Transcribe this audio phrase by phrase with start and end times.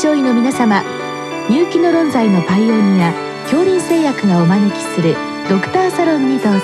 [0.00, 0.82] 症医の皆様
[1.50, 5.14] 入気の論剤のパイオニア恐林製薬がお招きする
[5.46, 6.60] ドクターサロンにどうぞ。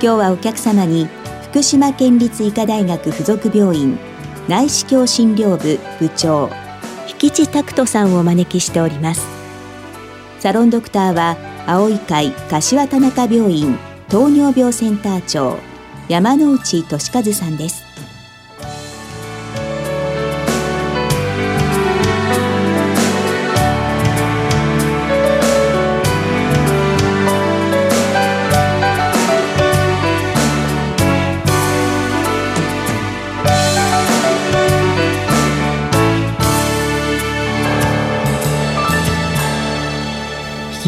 [0.00, 1.08] 日はお客様に
[1.50, 3.98] 福島県立医科大学附属病院
[4.48, 6.48] 内視鏡診療部部長
[7.22, 9.26] 引地拓人さんをお招きしております。
[10.40, 11.36] サロンドクターは
[11.66, 13.76] 青い会柏田中病院
[14.08, 15.58] 糖尿病センター長
[16.08, 17.91] 山内俊和さんです。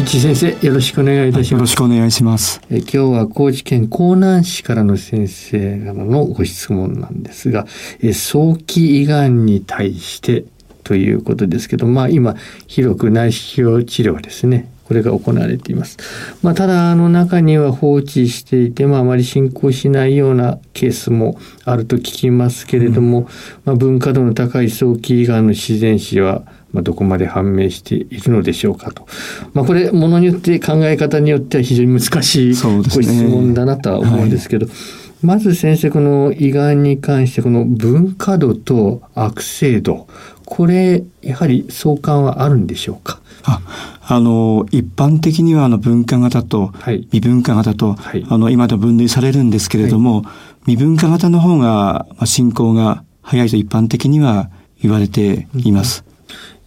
[0.05, 2.61] 木先生よろしくお願いいたします、よろしくお願いします。
[2.69, 7.65] え今日は高知県江南市からの先生からのご質問なんですが
[8.01, 10.45] え早期胃がんに対して
[10.83, 12.35] ということですけどまあ今
[12.67, 15.97] 広く内視鏡治療ですねこれが行われています。
[16.43, 23.25] まあ、ただ、あの中には放置していて、まあ、あまり進行しないようなケースもあると聞きますけれども、うん、
[23.65, 29.07] まあ、文化度の高い早期胃がんの自然死は、まあ、どこまで判明しているのでしょうかと。
[29.53, 34.81] まあ、これ、ものによって考え方によっては非常に難しいご質問だなとは思うんですけど、ねはい、
[35.25, 40.07] まず先生、この胃がんに関して、この分化度と悪性度、
[40.45, 43.19] これ、やはり相関はあるんでしょうか？
[43.47, 43.61] あ
[44.07, 46.71] あの一般的にはあの分化型と
[47.11, 50.31] 未分化型と、はい、あの今でも分類されるんですけれども、は
[50.67, 54.49] い、未分化型の方が進行が早いと一般的には
[54.81, 56.03] 言われています。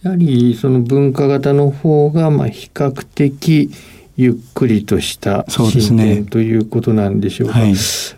[0.03, 3.69] やはりその分化型の方がまあ比較的
[4.21, 7.59] ゆっくりとした進展ということなんでしょうか。
[7.59, 7.75] うねはい、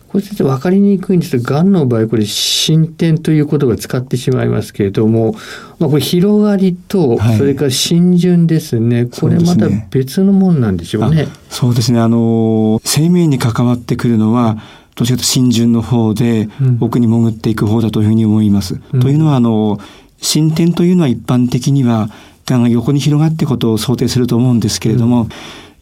[0.08, 5.36] これ先生分かりにくいんですが、がんの場合これ進展ということが使ってしまいますけれども、
[5.78, 11.28] まあ、これ広がりと、それから浸潤ですね、はい、これまた別のもんなんでしょうね。
[11.52, 12.00] そうですね。
[12.00, 14.58] あの、生命に関わってくるのは、
[14.96, 18.80] どちらかと浸潤の方で、奥に潜っていく方だというふうに思います。
[18.92, 19.80] うん、というのは、あの、
[20.20, 22.10] 進展というのは一般的には、
[22.48, 25.30] がんが横に広がっていくことを想定すると思うんですけれども、うん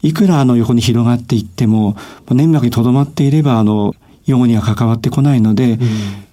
[0.02, 1.96] いくらあの横に広がっていっても、
[2.30, 3.94] 粘膜にとどまっていれば、あの、
[4.26, 5.78] 用語には関わってこないので、うん、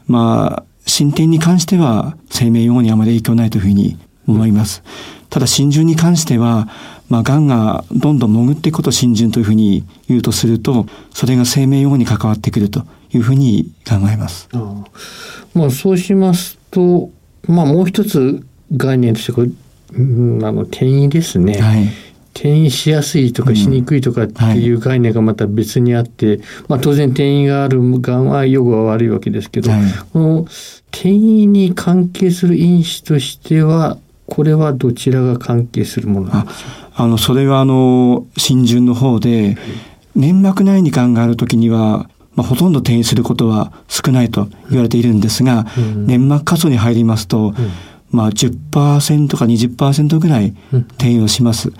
[0.07, 3.97] まあ、進展に関しては生命用語にあまり影響ないというふうに
[4.28, 4.83] 思います。
[5.29, 6.69] ただ、浸潤に関しては、
[7.09, 14.47] まあ、癌がどんどん潜っていくことを浸潤というふうに言うとすると、それが生命用語に関わってくるというふうに考えます。
[14.53, 14.84] あ
[15.53, 17.09] まあ、そうしますと、
[17.47, 18.45] まあ、もう一つ
[18.75, 19.49] 概念としてこれ、
[19.94, 21.59] うん、あの転移ですね。
[21.59, 22.06] はい
[22.38, 29.81] 転移しやすいとかしにくいとかっていう概念がまた別にあって、まあ当然転移があるがんは予後は悪いわけですけど、はい、
[30.14, 30.42] この
[30.92, 33.97] 転移に関係する因子としては、
[34.28, 36.70] これはどちらが関係するものなんでしょう？
[36.94, 39.58] あの、それはあの、浸潤の方で、
[40.16, 47.53] 粘膜内にがんがあるときには、まあ、ほとんど転移することは少ないと言われているんですが、うん、粘膜下層に入りますと、うん、
[48.12, 51.72] まあ10%か20%ぐらい転移をします。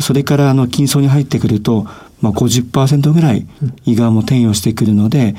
[0.00, 1.86] それからあの筋層に入ってくると、
[2.20, 3.46] まあ50%ぐらい
[3.84, 5.34] 胃がんも転移をしてくるので、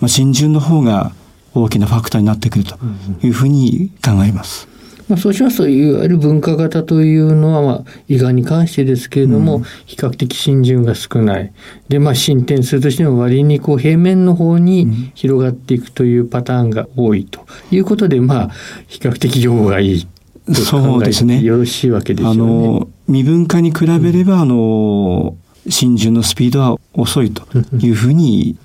[0.00, 1.12] まあ、浸潤の方が
[1.54, 2.76] 大きなファクターになってくると
[3.22, 4.72] いうふうに考えます。
[5.08, 11.52] まあ、そうしますといわゆる分化型というのは、まあ、胃がんに関してですけれども、うん、比較的浸潤が少ない
[11.88, 18.50] で、まあ、進展するとしても割にこう平面の方に広がっていくというパターンが多いということで、まあ、
[18.86, 20.08] 比較的予後がいい
[20.54, 21.40] そうですね。
[21.42, 22.40] よろしいわけですよね。
[22.40, 25.36] あの、未分化に比べれば、うん、あの、
[25.68, 27.44] 浸潤のスピードは遅いと
[27.76, 28.56] いうふうに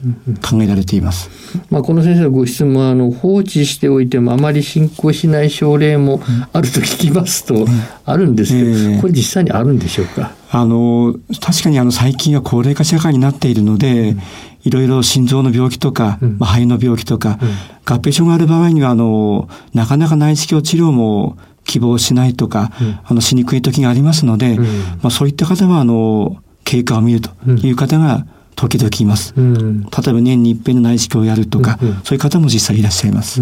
[0.42, 1.30] 考えられています。
[1.70, 7.68] まあ、この先生のご質問はあの放置しておいてもあまり進行しない症例もあると聞きますと
[8.04, 10.34] あるんですけど、えー、これ実際にあるんでしょうか？
[10.50, 14.22] あの確かにあの最近は高齢化社会になっているので、うん、
[14.64, 17.50] いろいろ心臓の病気とか、うん、まあ、肺の病気とか、うん、
[17.86, 24.70] 合併症がある場合にはあのなかなか内視鏡治療も希望しないとか、うん、あのしにくい時がありますので、うん、ま
[25.04, 28.26] あ、そういった方はあの経過を見るという方が
[28.56, 29.34] 時々います。
[29.38, 33.42] うん、例えば年に一遍の内視鏡をやるとか、うんうん、そういう方も実際いらっしゃいます。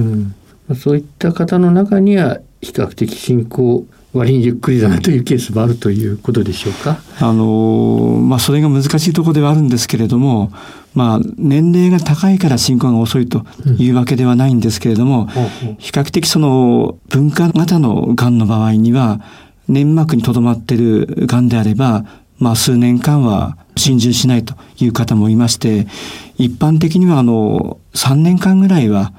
[0.75, 3.85] そういった方の中には比較的進行
[4.15, 6.99] 割にゆっくりだなというケースもあるということでしょうか？
[7.19, 10.51] あのまあそれが難しいところではあるんですけれども、
[10.93, 13.45] まあ年齢が高いから進行が遅いと
[13.77, 15.27] いうわけではないんですけれども、
[15.63, 19.19] うん、比較的その分化型のがんの場合には
[19.67, 22.05] 粘膜にとどまっているがんであれば
[22.39, 25.87] まあ数年間は心中しないという方もいまして、
[26.37, 29.13] 一般的にはあの、3年間ぐらいは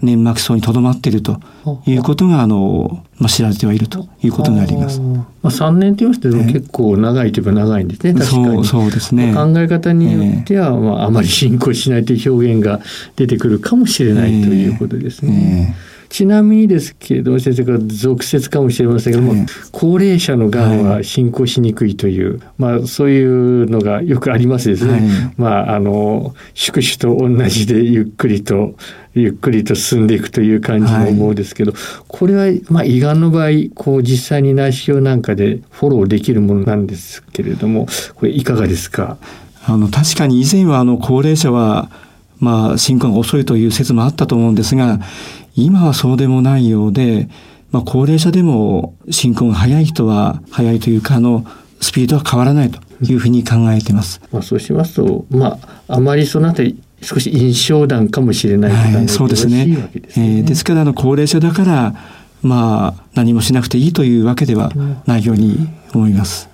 [0.00, 1.40] 粘膜層にとどまっていると
[1.86, 5.00] いうことが、あの、まあ、知られてはいるということになります。
[5.00, 8.64] まあ、3年と言いますと結構長いといえば長いんですね、確かに。
[8.64, 9.34] そうですね。
[9.34, 12.80] 考え方によっては、まあ、あまり進行しないという表現が
[13.16, 15.76] 出てくるかもしれないということですね。
[15.76, 24.92] えーちなみにですけれども先生から俗説かもしれませんけども、はい、高齢者のがんは進行しにくいという、はい、まあそういうのがよくありますですね。
[24.92, 25.00] はい、
[25.38, 28.74] まああの宿主と同じでゆっくりと
[29.14, 31.72] ゆっくりと進んでいくという感じも思うんですけど、
[32.08, 37.86] これはまあ胃がんの場合こう実際に内視鏡なんかでフォローできるものなんですけれども
[38.16, 39.16] これいかがですか？
[39.66, 41.90] あの確かに以前はあの高齢者は
[42.38, 45.00] まあ進行が遅いという説もあったと思うんですが
[45.54, 47.28] 今はそうでもないようで、
[47.70, 51.46] まあ、高齢者でも進行が早い人は早いというか、あの、
[51.80, 54.20] スピードは変わらないというふうに考えています。
[54.30, 55.58] まあ、そうしますと、ま
[55.88, 59.66] あ、あまりそのあたり、少し印象談かもしれないはい、そうですね。
[59.66, 61.94] ですねえー、ですから、あの、高齢者だから、
[62.42, 64.72] まあ、何もしなくていいというわけでは
[65.06, 66.48] ないように思います。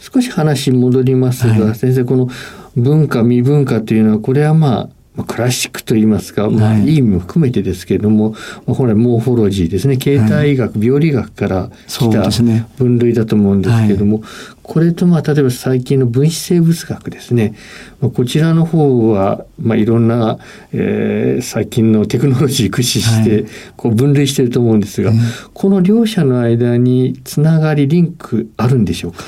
[0.00, 2.28] 少し話戻りますが、はい、先生、この
[2.76, 4.88] 文化、未文化というのは、これはまあ、
[5.26, 6.98] クラシックといいますか、まあ、いい。
[6.98, 8.30] 意味も含めてですけれども、
[8.66, 9.96] まあ、本来モーフォロジーですね。
[9.96, 12.30] 形態医学、はい、病理学から来た
[12.78, 14.22] 分類だと思うんですけれども、
[14.62, 17.54] これとまあ例えば最近の分子生物学ですね、
[18.00, 20.38] まあ、こちらの方は、まあ、いろんな、
[20.72, 23.46] えー、最近のテクノロジー駆使して
[23.76, 25.18] こう分類していると思うんですが、はい、
[25.52, 29.24] この両者の間につながりリンクあるんでしょうか？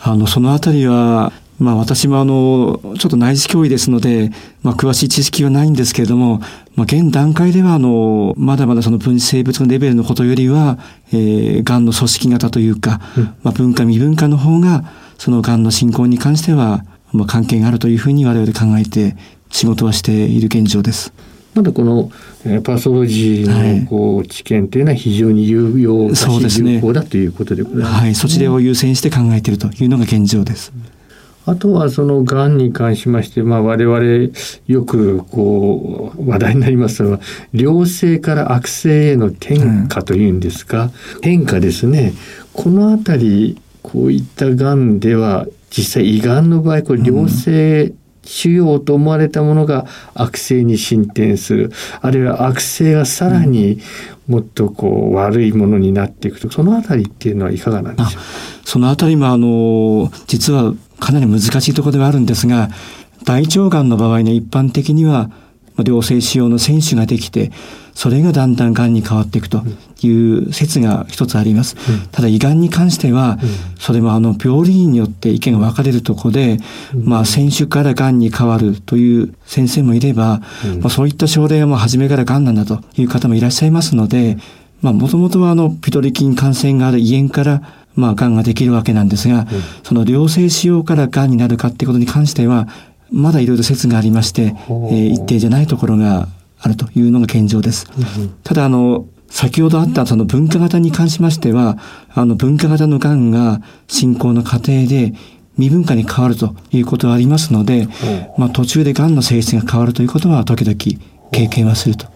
[0.00, 4.30] あのそのあたりはまあ私もあの、ちょっと内視鏡医ですので、
[4.62, 6.40] まあ詳しい知識はないんですけれども、
[6.76, 10.78] まあ現段階ではあの、まだまだその分子生物のレベルのことよりは、
[11.12, 14.84] えー、癌の組織型というか、うん、まあ文化未文化の方が、
[15.18, 19.16] その癌の進行に関しては、まあ関係があるというふうに我々考えて
[19.50, 21.12] 仕事はしている現状です。
[21.54, 22.12] まだこの、
[22.44, 30.72] えー、パソロジーのこう、知見というのは非常に有用だし、有効だということでございます、ね、はい、そちらを優先して考えているというのが現状です。
[30.72, 30.97] うん
[31.48, 34.32] あとはそのがんに関しまして、まあ、我々
[34.66, 37.20] よくこう話題になりますのは
[37.52, 39.58] 良性から悪性への転
[39.88, 40.84] 化というんですか、
[41.16, 42.12] うん、変化ですね。
[42.52, 47.92] このあたりこういったがんでは実際胃がんの場合これ良性
[48.24, 51.72] 腫瘍と思われたものが悪性に進展する。
[52.02, 53.80] あるいは悪性がさらに
[54.26, 57.96] もっとこう悪いものになっていくとそのあたりっていうのはいかがなん。
[57.96, 58.22] でしょう
[58.64, 62.70] そのあたりもあの実はかなり難しいところではあるんですが、
[63.24, 65.30] 大腸がんの場合ね、一般的には、
[65.86, 67.52] 良性腫瘍の選手ができて、
[67.94, 69.62] それがだんだん癌に変わっていくと
[70.02, 71.76] いう説が一つあります。
[71.88, 76.58] うん、ただ胃がんに関しては、うん、それもあの病理院によって意見が分かれるところで、
[76.94, 80.40] うん、まあ選手から癌に変わるという先生もいれば、
[80.80, 84.38] まあそういった症例はもう初めから癌なんだという方もいらっしゃいますので、
[84.80, 87.62] まあもともとはあのピトリ菌感染がある胃炎から
[87.98, 89.46] まあ、癌ができるわけなんですが、うん、
[89.82, 92.68] その良性腫瘍から癌になるかっていうことに関しては、
[93.10, 96.28] まだいろいろ説がありまして、えー、一定じゃないところが
[96.60, 97.90] あるというのが現状です。
[98.18, 101.76] うん、ただ、あの、先ほどあったその分化型に関しましては、
[102.14, 105.12] あの分化型の癌が進行の過程で
[105.56, 107.88] 未分化に変わるということはありますので、
[108.38, 110.76] まあ途中で癌の性質が変わるということは時々
[111.32, 112.06] 経験はすると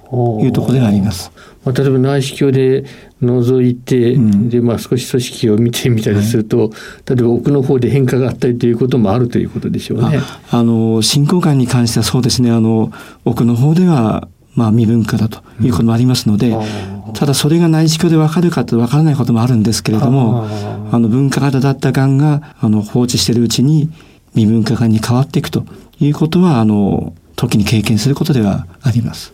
[0.43, 1.31] いうところではあります。
[1.65, 2.85] まあ、例えば内視鏡で
[3.23, 6.71] 覗いて、うん、でまあ、少し組織を見てみたりすると、はい、
[7.07, 10.21] 例えば奥の方で変化があったりということもあるということでしょうね。
[10.51, 12.51] あの進行感に関してはそうですね。
[12.51, 12.93] あの
[13.25, 20.47] 奥の方ではまあ未分化だということもありますので、うん、ただそれが内視鏡でわかるかとわからないこともあるんですけれども、
[20.91, 23.89] あの分化型だったがんがあの放置しているうちに
[24.35, 25.65] 未分化がんに変わっていくと
[26.01, 29.33] いうことはあの時に経験することではあります。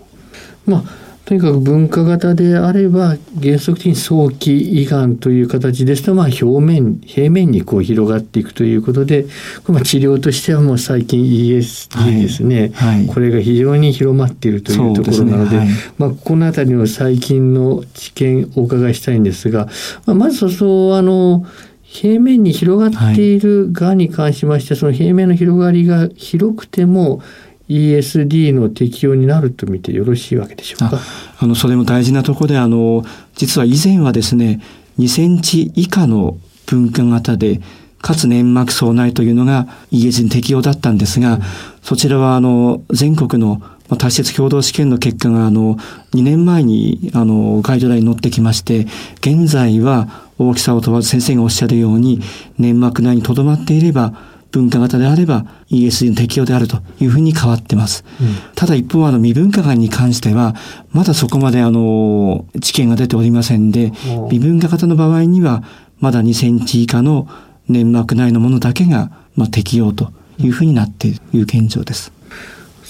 [0.66, 9.26] まあとにかく分化型であれば原則的に早期胃がんという形ですと、まあ、表面平面にこう広がっていくということで、
[9.66, 12.96] まあ、治療としてはもう最近 ESD ですね、はい。
[13.00, 15.58] はい、これが非常に広まっているというところなので、ね。
[15.58, 19.68] はい、まあ、この辺りの最近の知見お伺いしたいんですが、
[20.06, 21.44] まあ、まずそうあの
[21.82, 27.20] 平面に広がっているがんに関しまして、その平面の広がりが広くても
[27.68, 30.98] ESD の適用になると見てよろしいわけでしょうか？
[31.38, 34.60] あのそれも大事なところであの実は以前はですね
[34.98, 37.60] 2センチ以下の分化型で
[38.00, 41.42] かつ粘膜層内というのが ESD に適用だったんですが、うん、
[41.82, 43.62] そちらはあの全国の、
[43.96, 45.76] 多施設共同試験の結果があの
[46.12, 48.86] 2年前にあのガイドラインに載ってきまして
[49.20, 52.20] 現在は大きさを問わず先生がおっしゃるように
[52.58, 54.12] 粘膜内にとどまっていれば
[54.50, 58.04] 文化型であれば ESD の適用であるというふうに変わってます。
[58.20, 60.54] うん、ただ一方あの未分化がんに関しては
[60.92, 63.90] まだそこまであの知見が出ておりませんで
[64.28, 65.62] 未分化型の場合には
[66.00, 67.28] まだ2センチ以下の
[67.68, 72.12] 粘膜内のものだけがまあ適用というふうになっている現状です。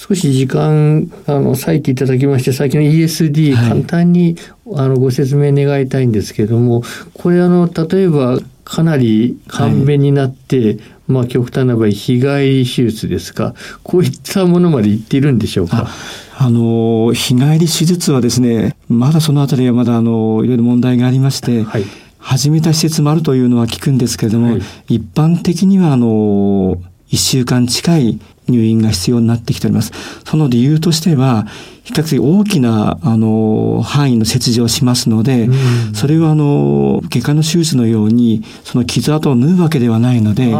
[0.09, 6.83] 少し時間あの割いていただきまして先の ESD 簡単に、はい、あのご説明願いたいんですけれども
[7.15, 8.39] これあの例えば
[8.69, 13.55] かなり簡便になって、はい、まあ極端な場合日帰り手術ですか。
[13.83, 15.89] こういったものまでいっているんでしょうか。
[16.37, 21.85] あの日帰り手術はですねまだそのあたりはまだあのいろいろ問題がありまして、はい、
[22.19, 24.59] 始めた施設もあるというのは聞くんですけれども、は
[24.89, 26.77] い、一般的にはあの
[27.11, 29.93] 1週間近い入院が必要になってきております。
[30.25, 31.47] その理由としては、
[31.85, 40.55] 比較的大きな、あの、範囲の切除をしますので、うん、それは、あの、外科の手術のように、その傷跡を縫うわけではないので、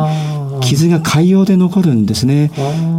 [0.61, 2.51] 傷が潰瘍で残るんですね。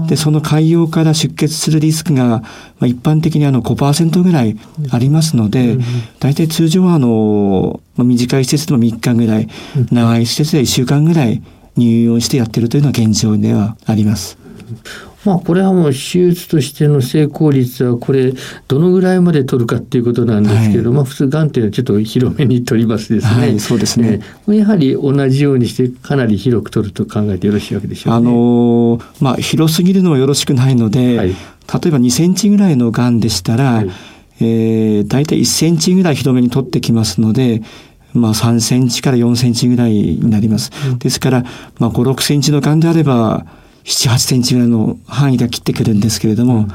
[0.07, 2.41] で、その潰瘍から出血するリスクが、ま
[2.81, 4.57] あ、一般的にあの5%ぐらい
[4.91, 5.77] ありますので、
[6.19, 9.47] 大体通常はあの、まあ、短い施設でも3日ぐらい、
[9.91, 11.43] 長い施設で1週間ぐらい
[11.77, 14.38] 入院をしてやってるというのが現状ではあります。
[15.25, 18.33] まあこれはもう手術としての成功率はこれ
[18.67, 23.41] どのぐらいまで取るかっていうことなんですけど、はい、まあ普通がんっていうのはちょっと広めに取りますですね。
[23.41, 31.35] はい、そうですね、えー、やはり同じようにしてかなり広く取ると考えてよろしいわけでしょう、ね、あのまあ広すぎるのはよろしくないので、はい、例え
[31.91, 33.89] ば2センチぐらいのがんでしたら、はい、
[34.41, 37.61] えー、大体1センチぐらい広めに取ってきますので、
[38.13, 40.71] まあ3センチから4センチぐらいになります。
[40.87, 41.43] うん、ですから、
[41.77, 43.45] まあ5、6センチのがんであれば、
[43.89, 46.67] 7、8センチぐらいの範囲で切ってくるんですけれども、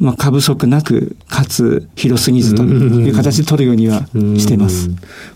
[0.00, 4.06] まあ、過不足なく、かつ広すぎずという形で取るようには
[4.38, 4.90] しています。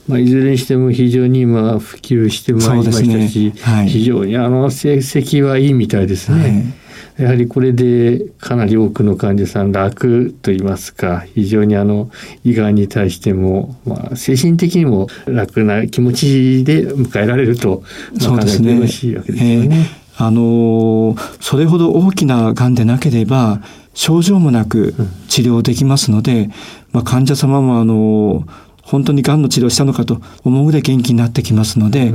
[0.08, 3.54] まあ、いずれにしても非常に今普及してまいりましたし、ね。
[3.60, 6.40] はい、非常にあの成績はいいみたいですね。
[6.40, 6.82] はい。
[7.18, 12.10] やはりこれでかなり多くの患者さん楽と言いますか非常にあの
[12.42, 17.82] 胃がんに対しても、まあ、精神的にも楽な気持ちで迎えられると、
[18.20, 20.01] まあ、考えてよろしいわけですよね。
[20.24, 23.60] あのそれほど大きながんでなければ
[23.92, 24.94] 症状もなく
[25.28, 26.48] 治療できますので、
[26.92, 28.44] まあ、患者様もあの
[28.82, 32.12] 本当にがんの治療したのかと思うぐらい元気になってきますので、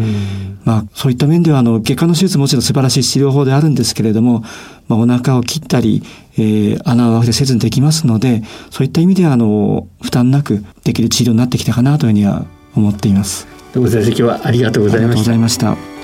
[0.63, 4.41] まあ、そういった面ではあの外科の手術もちろん素晴らしい治療法であるんですけれども、
[4.87, 6.01] まあ、お腹を切ったり、
[6.37, 13.47] えー、穴を開けてせずにできますのでそういった意味ではあの負担なくできる治療になってきたかなというふうには思っています。
[13.73, 14.97] どうも先生今日はありがとうござ
[15.33, 15.96] いました。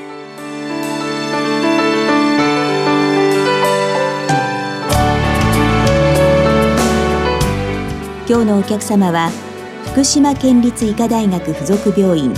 [8.43, 9.29] 今日のお客様は
[9.93, 12.33] 福島県立医科大学附属病院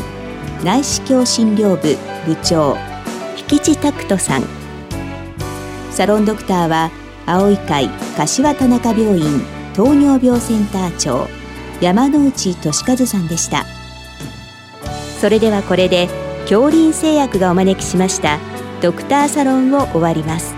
[0.63, 1.97] 内視鏡診療部
[2.27, 2.77] 部長
[3.51, 4.43] 引地拓人さん。
[5.89, 6.91] サロンドクターは
[7.25, 9.41] 青い会柏田中病院
[9.74, 11.27] 糖尿病センター長
[11.81, 13.65] 山内俊和さんでした。
[15.19, 16.07] それではこれで
[16.41, 18.38] 恐林製薬がお招きしました
[18.79, 20.54] ドクターサロンを終わります。